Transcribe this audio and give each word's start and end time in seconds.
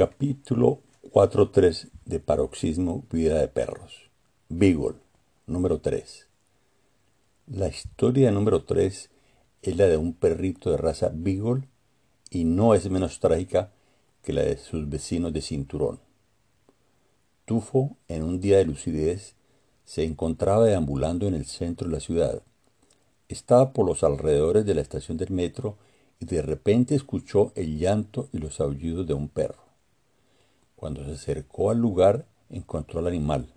Capítulo 0.00 0.80
4.3 1.12 1.90
de 2.06 2.20
Paroxismo 2.20 3.04
Vida 3.12 3.38
de 3.38 3.48
Perros. 3.48 4.08
Beagle, 4.48 4.96
número 5.46 5.82
3. 5.82 6.26
La 7.48 7.68
historia 7.68 8.30
número 8.30 8.64
3 8.64 9.10
es 9.60 9.76
la 9.76 9.88
de 9.88 9.98
un 9.98 10.14
perrito 10.14 10.70
de 10.70 10.78
raza 10.78 11.10
Beagle 11.12 11.68
y 12.30 12.44
no 12.44 12.72
es 12.72 12.88
menos 12.88 13.20
trágica 13.20 13.72
que 14.22 14.32
la 14.32 14.40
de 14.40 14.56
sus 14.56 14.88
vecinos 14.88 15.34
de 15.34 15.42
cinturón. 15.42 16.00
Tufo, 17.44 17.98
en 18.08 18.22
un 18.22 18.40
día 18.40 18.56
de 18.56 18.64
lucidez, 18.64 19.34
se 19.84 20.04
encontraba 20.04 20.64
deambulando 20.64 21.28
en 21.28 21.34
el 21.34 21.44
centro 21.44 21.88
de 21.88 21.92
la 21.92 22.00
ciudad. 22.00 22.42
Estaba 23.28 23.74
por 23.74 23.84
los 23.84 24.02
alrededores 24.02 24.64
de 24.64 24.74
la 24.74 24.80
estación 24.80 25.18
del 25.18 25.30
metro 25.30 25.76
y 26.20 26.24
de 26.24 26.40
repente 26.40 26.94
escuchó 26.94 27.52
el 27.54 27.78
llanto 27.78 28.30
y 28.32 28.38
los 28.38 28.60
aullidos 28.60 29.06
de 29.06 29.12
un 29.12 29.28
perro. 29.28 29.69
Cuando 30.80 31.04
se 31.04 31.12
acercó 31.12 31.70
al 31.70 31.76
lugar, 31.76 32.24
encontró 32.48 33.00
al 33.00 33.06
animal. 33.06 33.52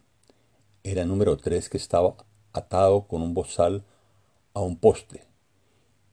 Era 0.84 1.06
número 1.06 1.38
tres 1.38 1.70
que 1.70 1.78
estaba 1.78 2.18
atado 2.52 3.08
con 3.08 3.22
un 3.22 3.34
bozal 3.34 3.86
a 4.54 4.60
un 4.60 4.76
poste, 4.76 5.24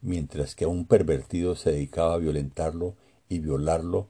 mientras 0.02 0.54
que 0.54 0.66
un 0.66 0.86
pervertido 0.86 1.56
se 1.56 1.72
dedicaba 1.72 2.14
a 2.14 2.18
violentarlo 2.18 2.94
y 3.28 3.40
violarlo 3.40 4.06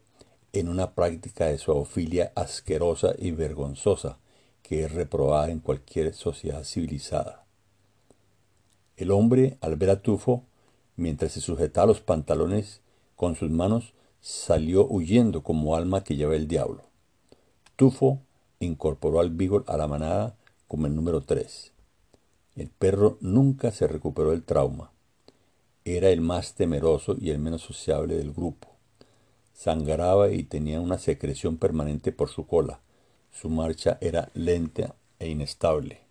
en 0.53 0.69
una 0.69 0.95
práctica 0.95 1.47
de 1.47 1.57
zoofilia 1.57 2.33
asquerosa 2.35 3.15
y 3.17 3.31
vergonzosa 3.31 4.19
que 4.63 4.85
es 4.85 4.93
reprobada 4.93 5.51
en 5.51 5.61
cualquier 5.61 6.13
sociedad 6.13 6.65
civilizada. 6.65 7.47
El 8.99 9.11
hombre, 9.11 9.57
al 9.63 9.77
ver 9.77 9.89
a 9.89 10.03
Tufo, 10.03 10.45
mientras 10.97 11.33
se 11.33 11.41
sujetaba 11.41 11.87
los 11.87 12.03
pantalones 12.03 12.83
con 13.17 13.37
sus 13.37 13.51
manos, 13.51 13.95
salió 14.21 14.87
huyendo 14.87 15.43
como 15.43 15.77
alma 15.77 16.05
que 16.05 16.17
lleva 16.17 16.37
el 16.37 16.47
diablo. 16.47 16.90
Tufo 17.81 18.21
incorporó 18.59 19.21
al 19.21 19.31
Beagle 19.31 19.65
a 19.67 19.79
la 19.79 19.87
manada 19.87 20.37
como 20.69 20.87
el 20.87 20.95
número 20.95 21.23
3. 21.23 21.73
El 22.55 22.69
perro 22.69 23.17
nunca 23.23 23.71
se 23.71 23.87
recuperó 23.87 24.33
del 24.33 24.43
trauma. 24.43 24.93
Era 25.87 26.11
el 26.11 26.21
más 26.21 26.53
temeroso 26.53 27.17
y 27.19 27.31
el 27.31 27.39
menos 27.39 27.63
sociable 27.63 28.19
del 28.19 28.35
grupo. 28.35 28.69
Sangraba 29.55 30.31
y 30.31 30.43
tenía 30.43 30.79
una 30.79 30.99
secreción 30.99 31.57
permanente 31.57 32.13
por 32.13 32.29
su 32.29 32.47
cola. 32.47 32.81
Su 33.33 33.49
marcha 33.49 33.97
era 34.03 34.29
lenta 34.35 34.95
e 35.19 35.31
inestable. 35.31 36.03